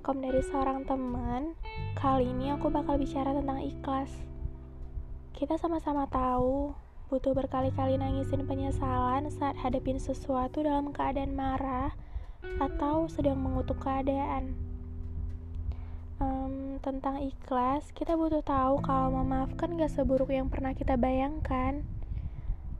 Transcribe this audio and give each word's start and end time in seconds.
rekom 0.00 0.20
dari 0.20 0.44
seorang 0.44 0.84
teman. 0.84 1.56
Kali 1.96 2.28
ini 2.28 2.52
aku 2.52 2.68
bakal 2.68 3.00
bicara 3.00 3.32
tentang 3.32 3.60
ikhlas. 3.60 4.12
Kita 5.32 5.56
sama-sama 5.56 6.04
tahu 6.08 6.76
butuh 7.08 7.32
berkali-kali 7.32 7.96
nangisin 7.96 8.44
penyesalan 8.44 9.32
saat 9.32 9.56
hadapin 9.60 9.96
sesuatu 9.96 10.60
dalam 10.60 10.92
keadaan 10.92 11.32
marah 11.32 11.96
atau 12.60 13.08
sedang 13.08 13.40
mengutuk 13.40 13.80
keadaan. 13.80 14.52
Um, 16.20 16.76
tentang 16.84 17.24
ikhlas, 17.24 17.92
kita 17.96 18.12
butuh 18.12 18.44
tahu 18.44 18.84
kalau 18.84 19.24
memaafkan 19.24 19.80
gak 19.80 19.88
seburuk 19.88 20.28
yang 20.28 20.52
pernah 20.52 20.76
kita 20.76 21.00
bayangkan. 21.00 21.80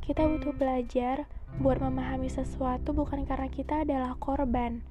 Kita 0.05 0.29
butuh 0.29 0.53
belajar 0.53 1.25
buat 1.59 1.83
memahami 1.83 2.31
sesuatu 2.31 2.95
bukan 2.95 3.27
karena 3.27 3.51
kita 3.51 3.83
adalah 3.83 4.15
korban, 4.23 4.87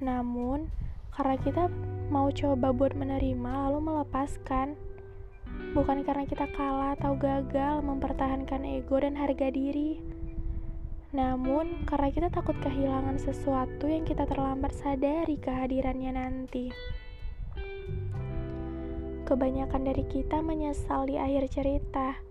namun 0.00 0.72
karena 1.12 1.36
kita 1.40 1.68
mau 2.08 2.32
coba 2.32 2.72
buat 2.72 2.96
menerima 2.96 3.68
lalu 3.68 3.84
melepaskan. 3.84 4.76
Bukan 5.72 6.04
karena 6.04 6.24
kita 6.28 6.48
kalah 6.52 6.96
atau 6.96 7.16
gagal 7.16 7.80
mempertahankan 7.84 8.64
ego 8.64 9.00
dan 9.00 9.16
harga 9.16 9.48
diri. 9.48 10.00
Namun 11.16 11.88
karena 11.88 12.12
kita 12.12 12.28
takut 12.28 12.56
kehilangan 12.60 13.16
sesuatu 13.16 13.88
yang 13.88 14.04
kita 14.04 14.28
terlambat 14.28 14.76
sadari 14.76 15.40
kehadirannya 15.40 16.12
nanti. 16.12 16.68
Kebanyakan 19.24 19.82
dari 19.88 20.04
kita 20.04 20.44
menyesal 20.44 21.08
di 21.08 21.16
akhir 21.16 21.48
cerita. 21.50 22.25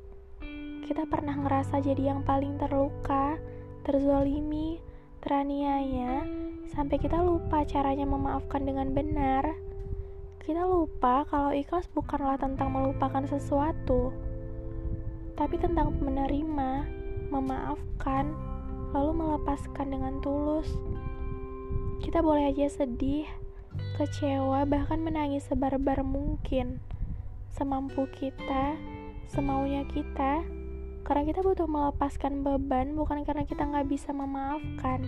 Kita 0.85 1.01
pernah 1.09 1.33
ngerasa 1.33 1.81
jadi 1.81 2.13
yang 2.13 2.21
paling 2.21 2.61
terluka, 2.61 3.41
terzolimi, 3.81 4.77
teraniaya, 5.17 6.21
sampai 6.69 7.01
kita 7.01 7.25
lupa 7.25 7.65
caranya 7.65 8.05
memaafkan 8.05 8.61
dengan 8.69 8.93
benar. 8.93 9.49
Kita 10.45 10.61
lupa 10.61 11.25
kalau 11.25 11.49
ikhlas 11.57 11.89
bukanlah 11.89 12.37
tentang 12.37 12.69
melupakan 12.69 13.25
sesuatu, 13.25 14.13
tapi 15.33 15.57
tentang 15.57 15.89
menerima, 15.97 16.85
memaafkan, 17.33 18.29
lalu 18.93 19.25
melepaskan 19.25 19.89
dengan 19.89 20.21
tulus. 20.21 20.69
Kita 22.05 22.21
boleh 22.21 22.53
aja 22.53 22.69
sedih, 22.69 23.25
kecewa, 23.97 24.69
bahkan 24.69 25.01
menangis 25.01 25.49
sebarbar 25.49 26.05
mungkin, 26.05 26.77
semampu 27.49 28.05
kita, 28.13 28.77
semaunya 29.25 29.81
kita, 29.89 30.45
karena 31.05 31.21
kita 31.21 31.45
butuh 31.45 31.69
melepaskan 31.69 32.41
beban, 32.41 32.97
bukan 32.97 33.21
karena 33.21 33.45
kita 33.45 33.61
nggak 33.61 33.85
bisa 33.85 34.09
memaafkan. 34.09 35.05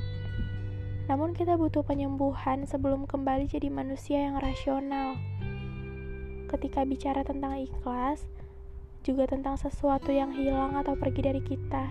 Namun 1.10 1.34
kita 1.34 1.58
butuh 1.58 1.82
penyembuhan 1.82 2.70
sebelum 2.70 3.10
kembali 3.10 3.50
jadi 3.50 3.74
manusia 3.74 4.30
yang 4.30 4.38
rasional. 4.38 5.18
Ketika 6.46 6.86
bicara 6.86 7.26
tentang 7.26 7.58
ikhlas, 7.58 8.30
juga 9.02 9.26
tentang 9.26 9.58
sesuatu 9.58 10.14
yang 10.14 10.30
hilang 10.38 10.78
atau 10.78 10.94
pergi 10.94 11.22
dari 11.26 11.42
kita. 11.42 11.90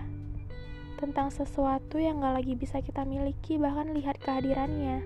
Tentang 0.97 1.27
sesuatu 1.27 1.99
yang 1.99 2.23
gak 2.23 2.41
lagi 2.41 2.55
bisa 2.55 2.79
kita 2.79 3.03
miliki 3.03 3.59
bahkan 3.59 3.91
lihat 3.91 4.23
kehadirannya. 4.23 5.03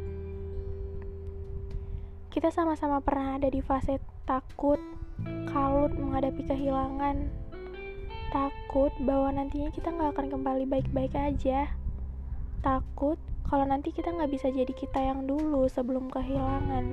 Kita 2.29 2.53
sama-sama 2.53 3.01
pernah 3.01 3.41
ada 3.41 3.49
di 3.49 3.59
fase 3.65 3.97
takut, 4.29 4.79
kalut 5.51 5.91
menghadapi 5.97 6.47
kehilangan, 6.47 7.27
takut 8.31 8.95
bahwa 9.03 9.35
nantinya 9.35 9.67
kita 9.75 9.91
gak 9.91 10.15
akan 10.15 10.27
kembali 10.31 10.63
baik-baik 10.65 11.11
aja, 11.13 11.67
takut 12.63 13.19
kalau 13.51 13.67
nanti 13.67 13.91
kita 13.91 14.15
nggak 14.15 14.31
bisa 14.31 14.47
jadi 14.47 14.71
kita 14.71 14.95
yang 15.03 15.27
dulu 15.27 15.67
sebelum 15.67 16.07
kehilangan. 16.07 16.87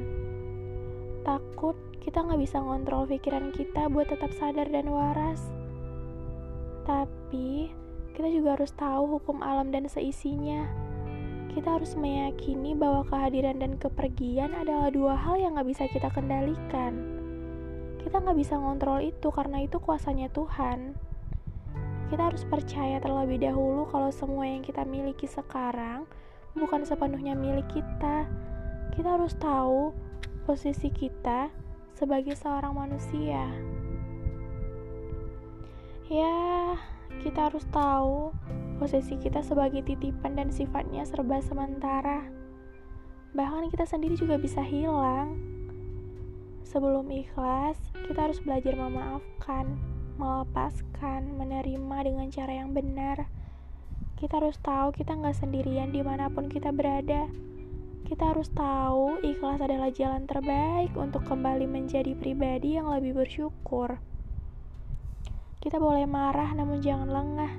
Takut 1.22 1.78
kita 2.02 2.26
nggak 2.26 2.42
bisa 2.42 2.58
ngontrol 2.58 3.06
pikiran 3.06 3.54
kita 3.54 3.86
buat 3.86 4.10
tetap 4.10 4.34
sadar 4.34 4.66
dan 4.66 4.90
waras. 4.90 5.38
Tapi 6.82 7.70
kita 8.18 8.26
juga 8.34 8.58
harus 8.58 8.74
tahu 8.74 9.22
hukum 9.22 9.38
alam 9.38 9.70
dan 9.70 9.86
seisinya. 9.86 10.66
Kita 11.54 11.78
harus 11.78 11.94
meyakini 11.94 12.74
bahwa 12.74 13.06
kehadiran 13.06 13.62
dan 13.62 13.78
kepergian 13.78 14.50
adalah 14.58 14.90
dua 14.90 15.14
hal 15.14 15.38
yang 15.38 15.54
nggak 15.54 15.70
bisa 15.70 15.86
kita 15.86 16.10
kendalikan. 16.10 16.98
Kita 18.02 18.18
nggak 18.18 18.34
bisa 18.34 18.58
ngontrol 18.58 18.98
itu 18.98 19.30
karena 19.30 19.62
itu 19.62 19.78
kuasanya 19.78 20.26
Tuhan 20.34 21.06
kita 22.08 22.32
harus 22.32 22.44
percaya 22.48 22.96
terlebih 23.00 23.40
dahulu 23.44 23.84
kalau 23.92 24.08
semua 24.08 24.48
yang 24.48 24.64
kita 24.64 24.84
miliki 24.88 25.28
sekarang 25.28 26.08
bukan 26.56 26.82
sepenuhnya 26.84 27.36
milik 27.36 27.68
kita. 27.68 28.24
Kita 28.96 29.20
harus 29.20 29.36
tahu 29.36 29.92
posisi 30.48 30.88
kita 30.88 31.52
sebagai 31.92 32.34
seorang 32.34 32.72
manusia. 32.72 33.44
Ya, 36.08 36.80
kita 37.20 37.52
harus 37.52 37.68
tahu 37.68 38.32
posisi 38.80 39.20
kita 39.20 39.44
sebagai 39.44 39.84
titipan 39.84 40.40
dan 40.40 40.48
sifatnya 40.48 41.04
serba 41.04 41.44
sementara. 41.44 42.24
Bahkan 43.36 43.68
kita 43.68 43.84
sendiri 43.84 44.16
juga 44.16 44.40
bisa 44.40 44.64
hilang. 44.64 45.36
Sebelum 46.64 47.08
ikhlas, 47.12 47.76
kita 48.08 48.28
harus 48.28 48.40
belajar 48.40 48.76
memaafkan, 48.76 49.76
melepaskan, 50.18 51.38
menerima 51.38 51.96
dengan 52.04 52.26
cara 52.28 52.52
yang 52.58 52.74
benar 52.74 53.30
kita 54.18 54.42
harus 54.42 54.58
tahu 54.58 54.90
kita 54.90 55.14
nggak 55.14 55.38
sendirian 55.38 55.94
di 55.94 56.02
mana 56.02 56.26
pun 56.26 56.50
kita 56.50 56.74
berada. 56.74 57.30
Kita 58.02 58.34
harus 58.34 58.50
tahu 58.50 59.22
ikhlas 59.22 59.62
adalah 59.62 59.94
jalan 59.94 60.26
terbaik 60.26 60.90
untuk 60.98 61.22
kembali 61.22 61.70
menjadi 61.70 62.18
pribadi 62.18 62.74
yang 62.74 62.90
lebih 62.90 63.14
bersyukur. 63.14 64.02
Kita 65.62 65.78
boleh 65.78 66.02
marah 66.10 66.50
namun 66.50 66.82
jangan 66.82 67.14
lengah. 67.14 67.52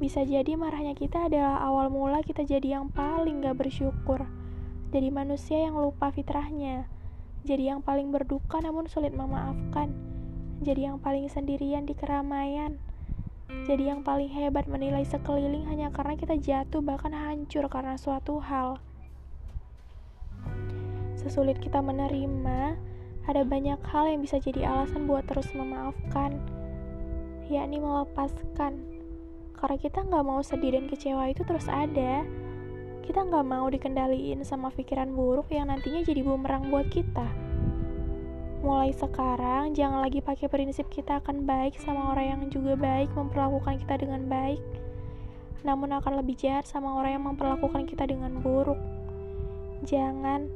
Bisa 0.00 0.24
jadi 0.24 0.56
marahnya 0.56 0.96
kita 0.96 1.28
adalah 1.28 1.60
awal 1.60 1.92
mula 1.92 2.24
kita 2.24 2.48
jadi 2.48 2.80
yang 2.80 2.88
paling 2.88 3.44
gak 3.44 3.60
bersyukur. 3.60 4.24
Jadi 4.96 5.12
manusia 5.12 5.60
yang 5.68 5.76
lupa 5.76 6.08
fitrahnya. 6.08 6.88
Jadi 7.44 7.68
yang 7.68 7.84
paling 7.84 8.08
berduka 8.08 8.64
namun 8.64 8.88
sulit 8.88 9.12
memaafkan. 9.12 10.11
Jadi 10.62 10.86
yang 10.86 11.02
paling 11.02 11.26
sendirian 11.26 11.84
di 11.84 11.98
keramaian 11.98 12.78
jadi 13.62 13.94
yang 13.94 14.00
paling 14.02 14.32
hebat 14.32 14.66
menilai 14.66 15.04
sekeliling 15.06 15.68
hanya 15.68 15.92
karena 15.92 16.16
kita 16.16 16.34
jatuh 16.34 16.82
bahkan 16.82 17.14
hancur 17.14 17.68
karena 17.68 17.94
suatu 17.94 18.40
hal. 18.42 18.80
Sesulit 21.14 21.62
kita 21.62 21.78
menerima, 21.78 22.74
ada 23.28 23.42
banyak 23.46 23.78
hal 23.86 24.10
yang 24.10 24.24
bisa 24.24 24.42
jadi 24.42 24.66
alasan 24.66 25.06
buat 25.06 25.28
terus 25.30 25.46
memaafkan, 25.54 26.42
yakni 27.46 27.78
melepaskan. 27.78 28.82
Karena 29.54 29.76
kita 29.78 30.02
nggak 30.02 30.26
mau 30.26 30.42
sedih 30.42 30.74
dan 30.74 30.90
kecewa 30.90 31.30
itu 31.30 31.46
terus 31.46 31.70
ada. 31.70 32.26
Kita 33.06 33.22
nggak 33.22 33.46
mau 33.46 33.70
dikendaliin 33.70 34.42
sama 34.42 34.74
pikiran 34.74 35.14
buruk 35.14 35.46
yang 35.54 35.70
nantinya 35.70 36.02
jadi 36.02 36.26
bumerang 36.26 36.66
buat 36.66 36.90
kita. 36.90 37.51
Mulai 38.62 38.94
sekarang, 38.94 39.74
jangan 39.74 40.06
lagi 40.06 40.22
pakai 40.22 40.46
prinsip 40.46 40.86
kita 40.86 41.18
akan 41.18 41.42
baik 41.42 41.82
sama 41.82 42.14
orang 42.14 42.26
yang 42.30 42.42
juga 42.46 42.78
baik 42.78 43.10
memperlakukan 43.10 43.82
kita 43.82 43.98
dengan 43.98 44.22
baik, 44.30 44.62
namun 45.66 45.90
akan 45.90 46.22
lebih 46.22 46.38
jahat 46.38 46.62
sama 46.62 46.94
orang 46.94 47.18
yang 47.18 47.26
memperlakukan 47.26 47.90
kita 47.90 48.06
dengan 48.06 48.38
buruk. 48.38 48.78
Jangan, 49.82 50.46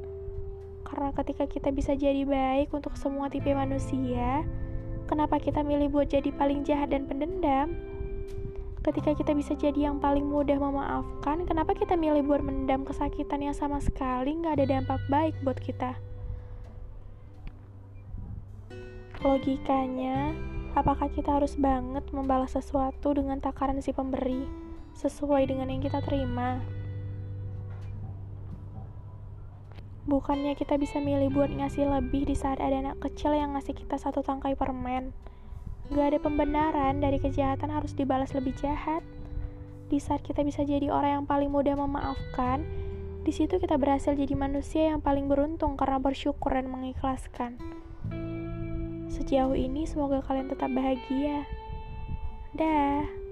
karena 0.86 1.10
ketika 1.18 1.50
kita 1.50 1.74
bisa 1.74 1.98
jadi 1.98 2.22
baik 2.22 2.70
untuk 2.70 2.94
semua 2.94 3.26
tipe 3.26 3.50
manusia, 3.50 4.46
kenapa 5.10 5.42
kita 5.42 5.66
milih 5.66 5.90
buat 5.90 6.06
jadi 6.06 6.30
paling 6.30 6.62
jahat 6.62 6.94
dan 6.94 7.10
pendendam? 7.10 7.74
Ketika 8.86 9.18
kita 9.18 9.34
bisa 9.34 9.58
jadi 9.58 9.90
yang 9.90 9.98
paling 9.98 10.30
mudah 10.30 10.62
memaafkan, 10.62 11.42
kenapa 11.42 11.74
kita 11.74 11.98
milih 11.98 12.22
buat 12.22 12.38
mendam 12.38 12.86
kesakitan 12.86 13.42
yang 13.42 13.56
sama 13.58 13.82
sekali 13.82 14.30
nggak 14.38 14.62
ada 14.62 14.78
dampak 14.78 15.02
baik 15.10 15.34
buat 15.42 15.58
kita? 15.58 15.98
Logikanya, 19.24 20.36
apakah 20.76 21.08
kita 21.08 21.40
harus 21.40 21.56
banget 21.56 22.04
membalas 22.12 22.52
sesuatu 22.52 23.16
dengan 23.16 23.40
takaran 23.40 23.80
si 23.80 23.96
pemberi 23.96 24.44
sesuai 24.92 25.48
dengan 25.48 25.72
yang 25.72 25.80
kita 25.80 26.04
terima? 26.04 26.60
Bukannya 30.04 30.52
kita 30.52 30.76
bisa 30.76 31.00
milih 31.00 31.32
buat 31.32 31.48
ngasih 31.48 31.88
lebih 31.88 32.28
di 32.28 32.36
saat 32.36 32.60
ada 32.60 32.76
anak 32.76 33.00
kecil 33.00 33.32
yang 33.32 33.56
ngasih 33.56 33.72
kita 33.72 33.96
satu 33.96 34.20
tangkai 34.20 34.52
permen. 34.52 35.16
Gak 35.90 36.12
ada 36.12 36.18
pembenaran 36.20 37.00
dari 37.00 37.16
kejahatan 37.16 37.72
harus 37.72 37.96
dibalas 37.96 38.36
lebih 38.36 38.52
jahat. 38.60 39.00
Di 39.88 39.96
saat 39.96 40.20
kita 40.22 40.44
bisa 40.44 40.60
jadi 40.60 40.92
orang 40.92 41.24
yang 41.24 41.26
paling 41.26 41.48
mudah 41.48 41.72
memaafkan, 41.72 42.68
di 43.24 43.32
situ 43.32 43.56
kita 43.56 43.80
berhasil 43.80 44.12
jadi 44.12 44.36
manusia 44.36 44.92
yang 44.92 45.00
paling 45.00 45.26
beruntung 45.26 45.74
karena 45.74 45.98
bersyukur 45.98 46.52
dan 46.52 46.68
mengikhlaskan. 46.68 47.58
Sejauh 49.06 49.54
ini 49.54 49.86
semoga 49.86 50.22
kalian 50.24 50.50
tetap 50.50 50.70
bahagia. 50.74 51.46
Dah. 52.56 53.25